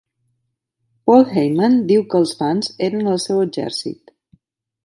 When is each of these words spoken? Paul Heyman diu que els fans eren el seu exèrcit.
Paul 1.09 1.25
Heyman 1.35 1.77
diu 1.93 2.05
que 2.13 2.19
els 2.21 2.33
fans 2.39 2.73
eren 2.89 3.13
el 3.15 3.23
seu 3.29 3.47
exèrcit. 3.47 4.19